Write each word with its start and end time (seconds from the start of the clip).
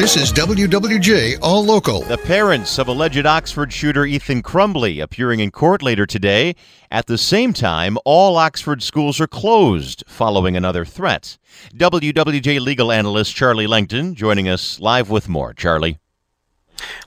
This 0.00 0.16
is 0.16 0.32
WWJ 0.32 1.40
All 1.42 1.62
Local. 1.62 2.00
The 2.00 2.16
parents 2.16 2.78
of 2.78 2.88
alleged 2.88 3.26
Oxford 3.26 3.70
shooter 3.70 4.06
Ethan 4.06 4.42
Crumbley 4.42 5.02
appearing 5.02 5.40
in 5.40 5.50
court 5.50 5.82
later 5.82 6.06
today. 6.06 6.56
At 6.90 7.04
the 7.04 7.18
same 7.18 7.52
time, 7.52 7.98
all 8.06 8.38
Oxford 8.38 8.82
schools 8.82 9.20
are 9.20 9.26
closed 9.26 10.02
following 10.06 10.56
another 10.56 10.86
threat. 10.86 11.36
WWJ 11.74 12.60
legal 12.60 12.90
analyst 12.90 13.34
Charlie 13.34 13.66
Langton 13.66 14.14
joining 14.14 14.48
us 14.48 14.80
live 14.80 15.10
with 15.10 15.28
more. 15.28 15.52
Charlie. 15.52 15.99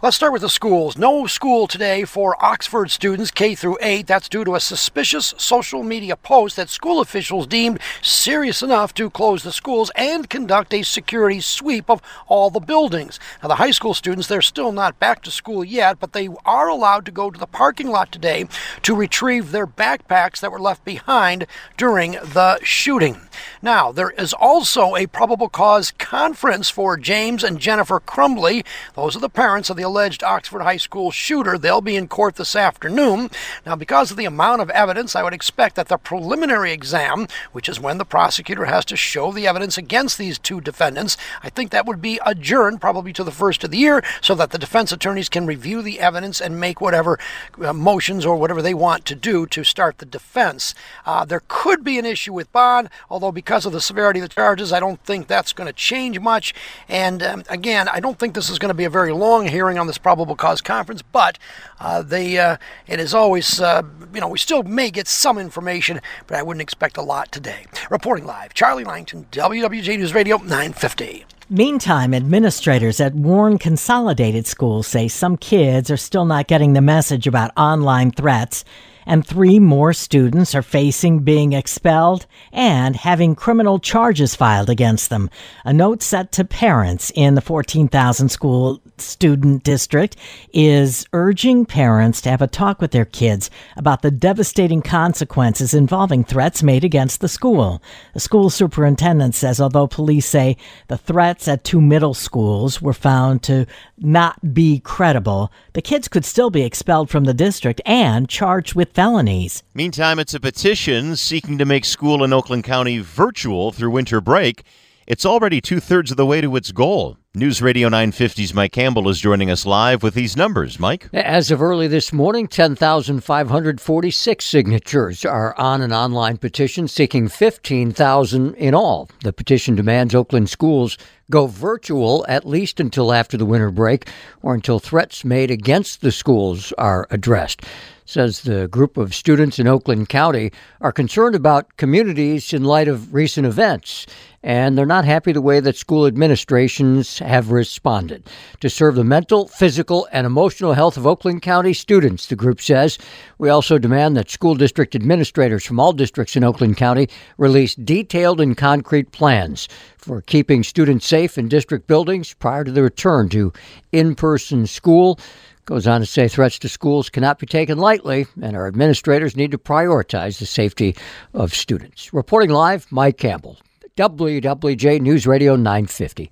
Let's 0.01 0.15
start 0.15 0.33
with 0.33 0.41
the 0.41 0.49
schools. 0.49 0.97
No 0.97 1.27
school 1.27 1.67
today 1.67 2.03
for 2.03 2.43
Oxford 2.43 2.91
students 2.91 3.31
K 3.31 3.55
through 3.55 3.77
8. 3.81 4.07
That's 4.07 4.29
due 4.29 4.43
to 4.43 4.55
a 4.55 4.59
suspicious 4.59 5.33
social 5.37 5.83
media 5.83 6.15
post 6.15 6.55
that 6.55 6.69
school 6.69 6.99
officials 6.99 7.47
deemed 7.47 7.79
serious 8.01 8.61
enough 8.61 8.93
to 8.95 9.09
close 9.09 9.43
the 9.43 9.51
schools 9.51 9.91
and 9.95 10.29
conduct 10.29 10.73
a 10.73 10.83
security 10.83 11.39
sweep 11.39 11.89
of 11.89 12.01
all 12.27 12.49
the 12.49 12.59
buildings. 12.59 13.19
Now 13.41 13.49
the 13.49 13.55
high 13.55 13.71
school 13.71 13.93
students 13.93 14.27
they're 14.27 14.41
still 14.41 14.71
not 14.71 14.99
back 14.99 15.21
to 15.23 15.31
school 15.31 15.63
yet, 15.63 15.99
but 15.99 16.13
they 16.13 16.29
are 16.45 16.67
allowed 16.67 17.05
to 17.05 17.11
go 17.11 17.31
to 17.31 17.39
the 17.39 17.47
parking 17.47 17.87
lot 17.87 18.11
today 18.11 18.47
to 18.81 18.95
retrieve 18.95 19.51
their 19.51 19.67
backpacks 19.67 20.39
that 20.41 20.51
were 20.51 20.59
left 20.59 20.83
behind 20.83 21.47
during 21.77 22.11
the 22.11 22.59
shooting. 22.63 23.21
Now, 23.61 23.91
there 23.91 24.11
is 24.11 24.33
also 24.33 24.95
a 24.95 25.07
probable 25.07 25.49
cause 25.49 25.91
conference 25.91 26.69
for 26.69 26.97
James 26.97 27.43
and 27.43 27.59
Jennifer 27.59 27.99
Crumbley. 27.99 28.65
Those 28.95 29.15
are 29.15 29.19
the 29.19 29.29
parents 29.29 29.62
of 29.69 29.77
the 29.77 29.83
alleged 29.83 30.23
Oxford 30.23 30.61
High 30.61 30.77
School 30.77 31.11
shooter. 31.11 31.57
They'll 31.57 31.81
be 31.81 31.95
in 31.95 32.07
court 32.07 32.35
this 32.35 32.55
afternoon. 32.55 33.29
Now, 33.65 33.75
because 33.75 34.11
of 34.11 34.17
the 34.17 34.25
amount 34.25 34.61
of 34.61 34.69
evidence, 34.69 35.15
I 35.15 35.23
would 35.23 35.33
expect 35.33 35.75
that 35.75 35.87
the 35.87 35.97
preliminary 35.97 36.71
exam, 36.71 37.27
which 37.51 37.69
is 37.69 37.79
when 37.79 37.97
the 37.97 38.05
prosecutor 38.05 38.65
has 38.65 38.85
to 38.85 38.95
show 38.95 39.31
the 39.31 39.47
evidence 39.47 39.77
against 39.77 40.17
these 40.17 40.37
two 40.37 40.61
defendants, 40.61 41.17
I 41.41 41.49
think 41.49 41.71
that 41.71 41.85
would 41.85 42.01
be 42.01 42.19
adjourned 42.25 42.81
probably 42.81 43.13
to 43.13 43.23
the 43.23 43.31
first 43.31 43.63
of 43.63 43.71
the 43.71 43.77
year 43.77 44.03
so 44.21 44.35
that 44.35 44.51
the 44.51 44.57
defense 44.57 44.91
attorneys 44.91 45.29
can 45.29 45.45
review 45.45 45.81
the 45.81 45.99
evidence 45.99 46.41
and 46.41 46.59
make 46.59 46.81
whatever 46.81 47.19
uh, 47.61 47.73
motions 47.73 48.25
or 48.25 48.35
whatever 48.35 48.61
they 48.61 48.73
want 48.73 49.05
to 49.05 49.15
do 49.15 49.45
to 49.47 49.63
start 49.63 49.97
the 49.97 50.05
defense. 50.05 50.73
Uh, 51.05 51.25
there 51.25 51.43
could 51.47 51.83
be 51.83 51.99
an 51.99 52.05
issue 52.05 52.33
with 52.33 52.51
bond, 52.51 52.89
although 53.09 53.31
because 53.31 53.65
of 53.65 53.71
the 53.71 53.81
severity 53.81 54.19
of 54.19 54.29
the 54.29 54.33
charges, 54.33 54.71
I 54.71 54.79
don't 54.79 55.03
think 55.03 55.27
that's 55.27 55.53
going 55.53 55.67
to 55.67 55.73
change 55.73 56.19
much. 56.19 56.53
And 56.87 57.23
um, 57.23 57.43
again, 57.49 57.87
I 57.87 57.99
don't 57.99 58.19
think 58.19 58.33
this 58.33 58.49
is 58.49 58.59
going 58.59 58.69
to 58.69 58.73
be 58.73 58.83
a 58.83 58.89
very 58.89 59.11
long 59.11 59.47
hearing 59.53 59.77
on 59.79 59.87
this 59.87 59.97
probable 59.97 60.35
cause 60.35 60.61
conference, 60.61 61.01
but 61.01 61.39
uh, 61.79 62.01
they, 62.01 62.37
uh, 62.37 62.57
it 62.87 62.99
is 62.99 63.13
always, 63.13 63.61
uh, 63.61 63.83
you 64.13 64.19
know, 64.19 64.27
we 64.27 64.37
still 64.37 64.63
may 64.63 64.91
get 64.91 65.07
some 65.07 65.37
information, 65.37 66.01
but 66.27 66.37
I 66.37 66.43
wouldn't 66.43 66.61
expect 66.61 66.97
a 66.97 67.01
lot 67.01 67.31
today. 67.31 67.65
Reporting 67.89 68.25
live, 68.25 68.53
Charlie 68.53 68.83
Langton, 68.83 69.27
WWJ 69.31 69.97
News 69.97 70.13
Radio 70.13 70.37
950. 70.37 71.25
Meantime, 71.49 72.13
administrators 72.13 72.99
at 72.99 73.13
Warren 73.13 73.57
Consolidated 73.57 74.47
Schools 74.47 74.87
say 74.87 75.07
some 75.07 75.37
kids 75.37 75.91
are 75.91 75.97
still 75.97 76.25
not 76.25 76.47
getting 76.47 76.73
the 76.73 76.81
message 76.81 77.27
about 77.27 77.51
online 77.55 78.11
threats 78.11 78.65
and 79.05 79.25
three 79.25 79.59
more 79.59 79.93
students 79.93 80.55
are 80.55 80.61
facing 80.61 81.19
being 81.19 81.53
expelled 81.53 82.25
and 82.51 82.95
having 82.95 83.35
criminal 83.35 83.79
charges 83.79 84.35
filed 84.35 84.69
against 84.69 85.09
them. 85.09 85.29
A 85.65 85.73
note 85.73 86.01
sent 86.01 86.31
to 86.33 86.45
parents 86.45 87.11
in 87.15 87.35
the 87.35 87.41
14,000 87.41 88.29
school 88.29 88.81
student 88.97 89.63
district 89.63 90.15
is 90.53 91.05
urging 91.13 91.65
parents 91.65 92.21
to 92.21 92.29
have 92.29 92.41
a 92.41 92.47
talk 92.47 92.81
with 92.81 92.91
their 92.91 93.05
kids 93.05 93.49
about 93.75 94.01
the 94.01 94.11
devastating 94.11 94.81
consequences 94.81 95.73
involving 95.73 96.23
threats 96.23 96.63
made 96.63 96.83
against 96.83 97.21
the 97.21 97.27
school. 97.27 97.81
The 98.13 98.19
school 98.19 98.49
superintendent 98.49 99.35
says 99.35 99.59
although 99.59 99.87
police 99.87 100.25
say 100.25 100.57
the 100.87 100.97
threats 100.97 101.47
at 101.47 101.63
two 101.63 101.81
middle 101.81 102.13
schools 102.13 102.81
were 102.81 102.93
found 102.93 103.43
to 103.43 103.65
not 103.97 104.53
be 104.53 104.79
credible, 104.79 105.51
the 105.73 105.81
kids 105.81 106.07
could 106.07 106.25
still 106.25 106.49
be 106.49 106.63
expelled 106.63 107.09
from 107.09 107.23
the 107.23 107.33
district 107.33 107.81
and 107.85 108.29
charged 108.29 108.75
with 108.75 108.92
felonies. 108.93 109.63
Meantime, 109.73 110.19
it's 110.19 110.33
a 110.33 110.39
petition 110.39 111.15
seeking 111.15 111.57
to 111.57 111.65
make 111.65 111.85
school 111.85 112.23
in 112.23 112.31
Oakland 112.31 112.63
County 112.63 112.99
virtual 112.99 113.71
through 113.71 113.91
winter 113.91 114.21
break. 114.21 114.63
It's 115.07 115.25
already 115.25 115.59
two 115.59 115.79
thirds 115.79 116.11
of 116.11 116.17
the 116.17 116.25
way 116.25 116.41
to 116.41 116.55
its 116.55 116.71
goal. 116.71 117.17
News 117.35 117.63
Radio 117.63 117.89
950's 117.89 118.53
Mike 118.53 118.73
Campbell 118.73 119.09
is 119.09 119.19
joining 119.19 119.49
us 119.49 119.65
live 119.65 120.03
with 120.03 120.13
these 120.13 120.37
numbers. 120.37 120.79
Mike? 120.79 121.09
As 121.13 121.49
of 121.49 121.63
early 121.63 121.87
this 121.87 122.13
morning, 122.13 122.47
10,546 122.47 124.45
signatures 124.45 125.25
are 125.25 125.57
on 125.57 125.81
an 125.81 125.91
online 125.91 126.37
petition 126.37 126.87
seeking 126.87 127.27
15,000 127.27 128.53
in 128.53 128.75
all. 128.75 129.09
The 129.23 129.33
petition 129.33 129.73
demands 129.73 130.13
Oakland 130.13 130.47
schools 130.47 130.95
go 131.31 131.47
virtual 131.47 132.23
at 132.29 132.45
least 132.45 132.79
until 132.79 133.11
after 133.11 133.35
the 133.35 133.47
winter 133.47 133.71
break 133.71 134.07
or 134.43 134.53
until 134.53 134.77
threats 134.77 135.25
made 135.25 135.49
against 135.49 136.01
the 136.01 136.11
schools 136.11 136.71
are 136.73 137.07
addressed 137.09 137.63
says 138.05 138.41
the 138.41 138.67
group 138.67 138.97
of 138.97 139.15
students 139.15 139.59
in 139.59 139.67
Oakland 139.67 140.09
County 140.09 140.51
are 140.81 140.91
concerned 140.91 141.35
about 141.35 141.77
communities 141.77 142.53
in 142.53 142.63
light 142.63 142.87
of 142.87 143.13
recent 143.13 143.45
events, 143.45 144.05
and 144.41 144.77
they're 144.77 144.85
not 144.85 145.05
happy 145.05 145.31
the 145.31 145.41
way 145.41 145.59
that 145.59 145.75
school 145.75 146.05
administrations 146.05 147.19
have 147.23 147.51
responded. 147.51 148.27
To 148.59 148.69
serve 148.69 148.95
the 148.95 149.03
mental, 149.03 149.47
physical, 149.47 150.07
and 150.11 150.25
emotional 150.25 150.73
health 150.73 150.97
of 150.97 151.07
Oakland 151.07 151.41
County 151.41 151.73
students, 151.73 152.27
the 152.27 152.35
group 152.35 152.61
says, 152.61 152.97
we 153.37 153.49
also 153.49 153.77
demand 153.77 154.15
that 154.17 154.29
school 154.29 154.55
district 154.55 154.95
administrators 154.95 155.65
from 155.65 155.79
all 155.79 155.93
districts 155.93 156.35
in 156.35 156.43
Oakland 156.43 156.77
County 156.77 157.07
release 157.37 157.75
detailed 157.75 158.41
and 158.41 158.57
concrete 158.57 159.11
plans 159.11 159.67
for 159.97 160.21
keeping 160.21 160.63
students 160.63 161.07
safe 161.07 161.37
in 161.37 161.47
district 161.47 161.87
buildings 161.87 162.33
prior 162.33 162.63
to 162.63 162.71
the 162.71 162.83
return 162.83 163.29
to 163.29 163.53
in 163.91 164.15
person 164.15 164.67
school. 164.67 165.19
Goes 165.65 165.87
on 165.87 166.01
to 166.01 166.05
say 166.05 166.27
threats 166.27 166.59
to 166.59 166.67
schools 166.67 167.09
cannot 167.09 167.39
be 167.39 167.45
taken 167.45 167.77
lightly, 167.77 168.25
and 168.41 168.53
our 168.53 168.67
administrators 168.67 169.37
need 169.37 169.51
to 169.51 169.57
prioritize 169.57 170.39
the 170.39 170.45
safety 170.45 170.93
of 171.33 171.53
students. 171.53 172.13
Reporting 172.13 172.49
live, 172.49 172.85
Mike 172.91 173.17
Campbell, 173.17 173.57
WWJ 173.95 174.99
News 174.99 175.25
Radio 175.25 175.55
950. 175.55 176.31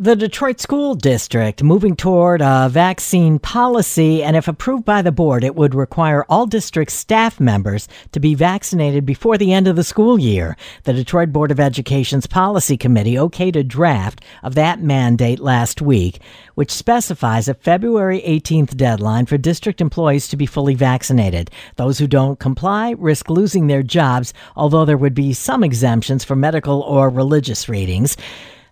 The 0.00 0.14
Detroit 0.14 0.60
School 0.60 0.94
District 0.94 1.60
moving 1.60 1.96
toward 1.96 2.40
a 2.40 2.68
vaccine 2.70 3.40
policy, 3.40 4.22
and 4.22 4.36
if 4.36 4.46
approved 4.46 4.84
by 4.84 5.02
the 5.02 5.10
board, 5.10 5.42
it 5.42 5.56
would 5.56 5.74
require 5.74 6.24
all 6.28 6.46
district 6.46 6.92
staff 6.92 7.40
members 7.40 7.88
to 8.12 8.20
be 8.20 8.36
vaccinated 8.36 9.04
before 9.04 9.36
the 9.36 9.52
end 9.52 9.66
of 9.66 9.74
the 9.74 9.82
school 9.82 10.16
year. 10.16 10.56
The 10.84 10.92
Detroit 10.92 11.32
Board 11.32 11.50
of 11.50 11.58
Education's 11.58 12.28
policy 12.28 12.76
committee 12.76 13.14
okayed 13.14 13.56
a 13.56 13.64
draft 13.64 14.24
of 14.44 14.54
that 14.54 14.80
mandate 14.80 15.40
last 15.40 15.82
week, 15.82 16.20
which 16.54 16.70
specifies 16.70 17.48
a 17.48 17.54
February 17.54 18.22
18th 18.24 18.76
deadline 18.76 19.26
for 19.26 19.36
district 19.36 19.80
employees 19.80 20.28
to 20.28 20.36
be 20.36 20.46
fully 20.46 20.76
vaccinated. 20.76 21.50
Those 21.74 21.98
who 21.98 22.06
don't 22.06 22.38
comply 22.38 22.94
risk 22.96 23.28
losing 23.28 23.66
their 23.66 23.82
jobs, 23.82 24.32
although 24.54 24.84
there 24.84 24.96
would 24.96 25.14
be 25.14 25.32
some 25.32 25.64
exemptions 25.64 26.22
for 26.22 26.36
medical 26.36 26.82
or 26.82 27.10
religious 27.10 27.68
readings 27.68 28.16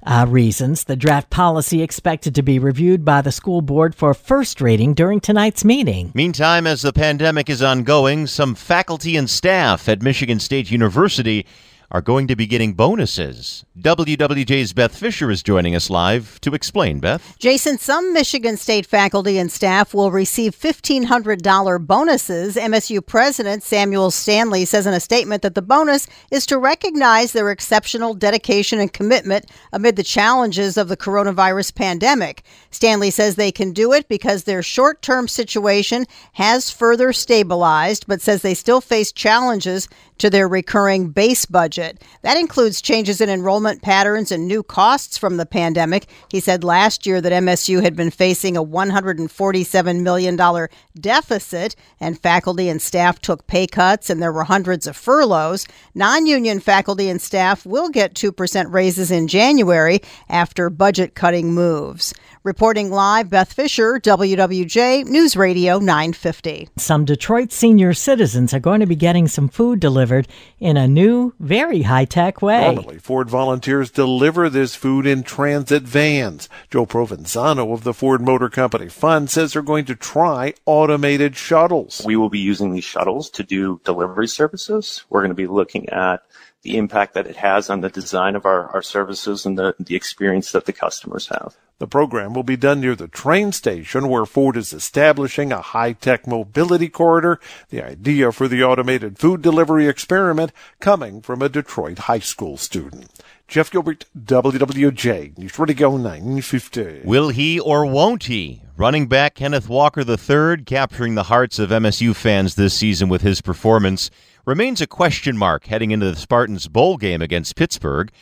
uh, 0.06 0.26
reasons. 0.28 0.84
The 0.84 0.96
draft 0.96 1.28
policy 1.30 1.82
expected 1.82 2.34
to 2.36 2.42
be 2.42 2.58
reviewed 2.58 3.04
by 3.04 3.20
the 3.20 3.32
school 3.32 3.60
board 3.60 3.94
for 3.94 4.14
first 4.14 4.60
reading 4.60 4.94
during 4.94 5.20
tonight's 5.20 5.64
meeting. 5.64 6.12
Meantime, 6.14 6.66
as 6.66 6.82
the 6.82 6.92
pandemic 6.92 7.50
is 7.50 7.62
ongoing, 7.62 8.26
some 8.26 8.54
faculty 8.54 9.16
and 9.16 9.28
staff 9.28 9.88
at 9.88 10.02
Michigan 10.02 10.38
State 10.38 10.70
University 10.70 11.46
are 11.90 12.00
going 12.00 12.26
to 12.26 12.36
be 12.36 12.46
getting 12.46 12.74
bonuses. 12.74 13.64
WWJ's 13.78 14.72
Beth 14.72 14.96
Fisher 14.96 15.30
is 15.30 15.42
joining 15.42 15.74
us 15.74 15.90
live 15.90 16.40
to 16.40 16.54
explain. 16.54 16.98
Beth? 16.98 17.36
Jason, 17.38 17.78
some 17.78 18.12
Michigan 18.12 18.56
State 18.56 18.86
faculty 18.86 19.38
and 19.38 19.52
staff 19.52 19.94
will 19.94 20.10
receive 20.10 20.56
$1,500 20.56 21.86
bonuses. 21.86 22.56
MSU 22.56 23.04
President 23.04 23.62
Samuel 23.62 24.10
Stanley 24.10 24.64
says 24.64 24.86
in 24.86 24.94
a 24.94 25.00
statement 25.00 25.42
that 25.42 25.54
the 25.54 25.62
bonus 25.62 26.06
is 26.30 26.46
to 26.46 26.58
recognize 26.58 27.32
their 27.32 27.50
exceptional 27.50 28.14
dedication 28.14 28.80
and 28.80 28.92
commitment 28.92 29.46
amid 29.72 29.96
the 29.96 30.02
challenges 30.02 30.76
of 30.76 30.88
the 30.88 30.96
coronavirus 30.96 31.74
pandemic. 31.74 32.42
Stanley 32.70 33.10
says 33.10 33.36
they 33.36 33.52
can 33.52 33.72
do 33.72 33.92
it 33.92 34.08
because 34.08 34.44
their 34.44 34.62
short 34.62 35.02
term 35.02 35.28
situation 35.28 36.06
has 36.32 36.70
further 36.70 37.12
stabilized, 37.12 38.06
but 38.06 38.20
says 38.20 38.42
they 38.42 38.54
still 38.54 38.80
face 38.80 39.12
challenges 39.12 39.88
to 40.18 40.30
their 40.30 40.48
recurring 40.48 41.10
base 41.10 41.46
budget. 41.46 41.75
Budget. 41.76 42.02
That 42.22 42.38
includes 42.38 42.80
changes 42.80 43.20
in 43.20 43.28
enrollment 43.28 43.82
patterns 43.82 44.32
and 44.32 44.48
new 44.48 44.62
costs 44.62 45.18
from 45.18 45.36
the 45.36 45.44
pandemic. 45.44 46.06
He 46.30 46.40
said 46.40 46.64
last 46.64 47.06
year 47.06 47.20
that 47.20 47.32
MSU 47.32 47.82
had 47.82 47.94
been 47.94 48.10
facing 48.10 48.56
a 48.56 48.64
$147 48.64 50.00
million 50.02 50.68
deficit, 50.98 51.76
and 52.00 52.18
faculty 52.18 52.70
and 52.70 52.80
staff 52.80 53.20
took 53.20 53.46
pay 53.46 53.66
cuts, 53.66 54.08
and 54.08 54.22
there 54.22 54.32
were 54.32 54.44
hundreds 54.44 54.86
of 54.86 54.96
furloughs. 54.96 55.66
Non 55.94 56.26
union 56.26 56.60
faculty 56.60 57.10
and 57.10 57.20
staff 57.20 57.66
will 57.66 57.90
get 57.90 58.14
2% 58.14 58.72
raises 58.72 59.10
in 59.10 59.28
January 59.28 60.00
after 60.30 60.70
budget 60.70 61.14
cutting 61.14 61.52
moves. 61.52 62.14
Reporting 62.46 62.92
live, 62.92 63.28
Beth 63.28 63.52
Fisher, 63.52 63.98
WWJ 63.98 65.06
News 65.06 65.34
Radio 65.36 65.80
950. 65.80 66.68
Some 66.76 67.04
Detroit 67.04 67.50
senior 67.50 67.92
citizens 67.92 68.54
are 68.54 68.60
going 68.60 68.78
to 68.78 68.86
be 68.86 68.94
getting 68.94 69.26
some 69.26 69.48
food 69.48 69.80
delivered 69.80 70.28
in 70.60 70.76
a 70.76 70.86
new, 70.86 71.34
very 71.40 71.82
high 71.82 72.04
tech 72.04 72.40
way. 72.40 72.72
Normally, 72.72 72.98
Ford 72.98 73.28
volunteers 73.28 73.90
deliver 73.90 74.48
this 74.48 74.76
food 74.76 75.08
in 75.08 75.24
transit 75.24 75.82
vans. 75.82 76.48
Joe 76.70 76.86
Provenzano 76.86 77.72
of 77.72 77.82
the 77.82 77.92
Ford 77.92 78.20
Motor 78.20 78.48
Company 78.48 78.88
Fund 78.88 79.28
says 79.28 79.52
they're 79.52 79.62
going 79.62 79.86
to 79.86 79.96
try 79.96 80.54
automated 80.66 81.34
shuttles. 81.34 82.00
We 82.06 82.14
will 82.14 82.30
be 82.30 82.38
using 82.38 82.72
these 82.72 82.84
shuttles 82.84 83.28
to 83.30 83.42
do 83.42 83.80
delivery 83.82 84.28
services. 84.28 85.04
We're 85.10 85.22
going 85.22 85.30
to 85.30 85.34
be 85.34 85.48
looking 85.48 85.88
at 85.88 86.22
the 86.66 86.76
impact 86.76 87.14
that 87.14 87.28
it 87.28 87.36
has 87.36 87.70
on 87.70 87.80
the 87.80 87.88
design 87.88 88.34
of 88.34 88.44
our, 88.44 88.66
our 88.74 88.82
services 88.82 89.46
and 89.46 89.56
the, 89.56 89.76
the 89.78 89.94
experience 89.94 90.50
that 90.50 90.64
the 90.66 90.72
customers 90.72 91.28
have. 91.28 91.56
The 91.78 91.86
program 91.86 92.34
will 92.34 92.42
be 92.42 92.56
done 92.56 92.80
near 92.80 92.96
the 92.96 93.06
train 93.06 93.52
station 93.52 94.08
where 94.08 94.26
Ford 94.26 94.56
is 94.56 94.72
establishing 94.72 95.52
a 95.52 95.60
high-tech 95.60 96.26
mobility 96.26 96.88
corridor. 96.88 97.38
The 97.68 97.84
idea 97.84 98.32
for 98.32 98.48
the 98.48 98.64
automated 98.64 99.16
food 99.16 99.42
delivery 99.42 99.86
experiment 99.86 100.50
coming 100.80 101.22
from 101.22 101.40
a 101.40 101.48
Detroit 101.48 102.00
high 102.00 102.18
school 102.18 102.56
student. 102.56 103.12
Jeff 103.46 103.70
Gilbert, 103.70 104.06
WWJ, 104.18 105.38
News 105.38 105.56
Radio 105.56 105.96
950. 105.96 107.02
Will 107.04 107.28
he 107.28 107.60
or 107.60 107.86
won't 107.86 108.24
he? 108.24 108.62
Running 108.76 109.06
back 109.06 109.36
Kenneth 109.36 109.68
Walker 109.68 110.00
III 110.00 110.64
capturing 110.64 111.14
the 111.14 111.24
hearts 111.24 111.60
of 111.60 111.70
MSU 111.70 112.16
fans 112.16 112.56
this 112.56 112.74
season 112.74 113.08
with 113.08 113.22
his 113.22 113.40
performance 113.40 114.10
remains 114.46 114.80
a 114.80 114.86
question 114.86 115.36
mark 115.36 115.66
heading 115.66 115.90
into 115.90 116.08
the 116.08 116.16
Spartans 116.16 116.68
bowl 116.68 116.96
game 116.96 117.20
against 117.20 117.56
Pittsburgh. 117.56 118.12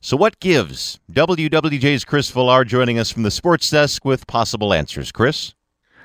So, 0.00 0.16
what 0.16 0.40
gives? 0.40 1.00
WWJ's 1.12 2.04
Chris 2.04 2.30
Villar 2.30 2.64
joining 2.64 2.98
us 2.98 3.10
from 3.10 3.24
the 3.24 3.30
sports 3.30 3.68
desk 3.68 4.04
with 4.04 4.26
possible 4.26 4.72
answers. 4.72 5.12
Chris? 5.12 5.54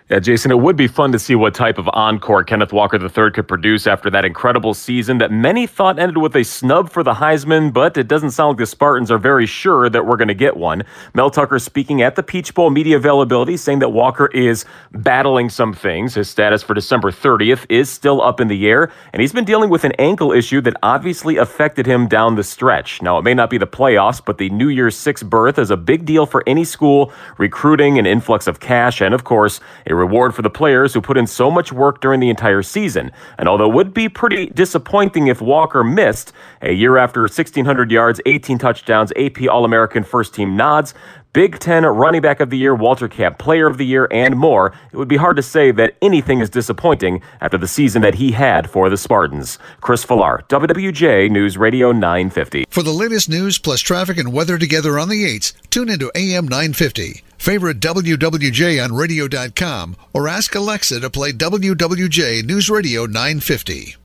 Yeah, 0.09 0.19
Jason, 0.19 0.51
it 0.51 0.59
would 0.59 0.77
be 0.77 0.87
fun 0.87 1.11
to 1.11 1.19
see 1.19 1.35
what 1.35 1.53
type 1.53 1.77
of 1.77 1.89
encore 1.91 2.41
Kenneth 2.41 2.71
Walker 2.71 2.97
III 2.97 3.31
could 3.31 3.45
produce 3.45 3.85
after 3.85 4.09
that 4.11 4.23
incredible 4.23 4.73
season 4.73 5.17
that 5.17 5.31
many 5.31 5.67
thought 5.67 5.99
ended 5.99 6.19
with 6.19 6.33
a 6.37 6.45
snub 6.45 6.89
for 6.89 7.03
the 7.03 7.15
Heisman, 7.15 7.73
but 7.73 7.97
it 7.97 8.07
doesn't 8.07 8.31
sound 8.31 8.51
like 8.51 8.59
the 8.59 8.65
Spartans 8.67 9.11
are 9.11 9.17
very 9.17 9.45
sure 9.45 9.89
that 9.89 10.05
we're 10.05 10.15
going 10.15 10.29
to 10.29 10.33
get 10.33 10.55
one. 10.55 10.85
Mel 11.13 11.29
Tucker 11.29 11.59
speaking 11.59 12.01
at 12.01 12.15
the 12.15 12.23
Peach 12.23 12.53
Bowl 12.53 12.69
media 12.69 12.95
availability 12.95 13.57
saying 13.57 13.79
that 13.79 13.89
Walker 13.89 14.27
is 14.27 14.63
battling 14.93 15.49
some 15.49 15.73
things. 15.73 16.13
His 16.13 16.29
status 16.29 16.63
for 16.63 16.73
December 16.73 17.11
30th 17.11 17.65
is 17.67 17.89
still 17.89 18.21
up 18.21 18.39
in 18.39 18.47
the 18.47 18.65
air, 18.65 18.89
and 19.11 19.21
he's 19.21 19.33
been 19.33 19.43
dealing 19.43 19.69
with 19.69 19.83
an 19.83 19.91
ankle 19.99 20.31
issue 20.31 20.61
that 20.61 20.77
obviously 20.83 21.35
affected 21.35 21.85
him 21.85 22.07
down 22.07 22.35
the 22.35 22.45
stretch. 22.45 23.01
Now, 23.01 23.17
it 23.17 23.23
may 23.23 23.33
not 23.33 23.49
be 23.49 23.57
the 23.57 23.67
playoffs, 23.67 24.23
but 24.25 24.37
the 24.37 24.49
New 24.51 24.69
Year's 24.69 24.95
Six 24.95 25.21
berth 25.21 25.59
is 25.59 25.69
a 25.69 25.75
big 25.75 26.05
deal 26.05 26.25
for 26.25 26.45
any 26.47 26.63
school, 26.63 27.11
recruiting, 27.37 27.99
an 27.99 28.05
influx 28.05 28.47
of 28.47 28.61
cash, 28.61 29.01
and 29.01 29.13
of 29.13 29.25
course, 29.25 29.59
a 29.85 29.96
reward 29.97 30.33
for 30.33 30.41
the 30.41 30.49
players 30.49 30.93
who 30.93 31.01
put 31.01 31.17
in 31.17 31.27
so 31.27 31.51
much 31.51 31.71
work 31.73 32.01
during 32.01 32.19
the 32.19 32.29
entire 32.29 32.61
season. 32.61 33.11
And 33.37 33.49
although 33.49 33.69
it 33.69 33.73
would 33.73 33.93
be 33.93 34.07
pretty 34.07 34.47
disappointing 34.47 35.27
if 35.27 35.41
Walker 35.41 35.83
missed, 35.83 36.31
a 36.61 36.71
year 36.71 36.97
after 36.97 37.21
1,600 37.21 37.91
yards, 37.91 38.21
18 38.25 38.57
touchdowns, 38.57 39.11
AP 39.17 39.47
All 39.49 39.65
American 39.65 40.03
first 40.03 40.33
team 40.33 40.55
nods, 40.55 40.93
Big 41.37 41.59
Ten 41.59 41.85
Running 41.85 42.21
Back 42.21 42.39
of 42.39 42.49
the 42.49 42.57
Year, 42.57 42.73
Walter 42.73 43.07
Camp 43.07 43.37
Player 43.37 43.67
of 43.67 43.77
the 43.77 43.85
Year, 43.85 44.07
and 44.09 44.35
more, 44.35 44.73
it 44.91 44.97
would 44.97 45.07
be 45.07 45.17
hard 45.17 45.35
to 45.35 45.43
say 45.43 45.69
that 45.71 45.95
anything 46.01 46.39
is 46.39 46.49
disappointing 46.49 47.21
after 47.41 47.59
the 47.59 47.67
season 47.67 48.01
that 48.01 48.15
he 48.15 48.31
had 48.31 48.67
for 48.67 48.89
the 48.89 48.97
Spartans. 48.97 49.59
Chris 49.79 50.03
Villar, 50.03 50.43
WWJ 50.49 51.29
News 51.29 51.55
Radio 51.55 51.91
950. 51.91 52.65
For 52.69 52.81
the 52.81 52.91
latest 52.91 53.29
news 53.29 53.59
plus 53.59 53.81
traffic 53.81 54.17
and 54.17 54.33
weather 54.33 54.57
together 54.57 54.97
on 54.97 55.09
the 55.09 55.25
8s, 55.25 55.53
tune 55.69 55.89
into 55.89 56.11
AM 56.15 56.47
950. 56.47 57.21
Favorite 57.37 57.79
WWJ 57.79 58.83
on 58.83 58.93
radio.com 58.93 59.95
or 60.13 60.27
ask 60.27 60.55
Alexa 60.55 60.99
to 61.01 61.09
play 61.09 61.31
WWJ 61.31 62.45
News 62.45 62.69
Radio 62.69 63.05
950. 63.05 63.97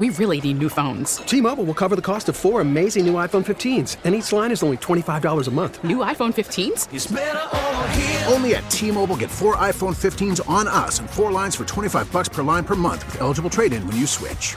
We 0.00 0.08
really 0.08 0.40
need 0.40 0.58
new 0.58 0.70
phones. 0.70 1.18
T-Mobile 1.18 1.64
will 1.64 1.74
cover 1.74 1.94
the 1.94 2.00
cost 2.00 2.30
of 2.30 2.36
four 2.36 2.62
amazing 2.62 3.04
new 3.04 3.12
iPhone 3.14 3.44
15s, 3.44 3.98
and 4.04 4.14
each 4.14 4.32
line 4.32 4.50
is 4.50 4.62
only 4.62 4.78
$25 4.78 5.46
a 5.46 5.50
month. 5.50 5.84
New 5.84 5.98
iPhone 5.98 6.32
15s? 6.32 8.32
Only 8.32 8.54
at 8.54 8.70
T-Mobile 8.70 9.16
get 9.16 9.30
four 9.30 9.56
iPhone 9.56 9.94
15s 9.94 10.40
on 10.48 10.66
us 10.66 11.00
and 11.00 11.10
four 11.10 11.30
lines 11.30 11.54
for 11.54 11.66
25 11.66 12.10
bucks 12.10 12.30
per 12.30 12.42
line 12.42 12.64
per 12.64 12.76
month 12.76 13.04
with 13.04 13.20
eligible 13.20 13.50
trade-in 13.50 13.86
when 13.86 13.96
you 13.98 14.06
switch. 14.06 14.56